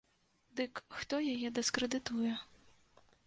[0.59, 2.33] Дык хто яе дыскрэдытуе?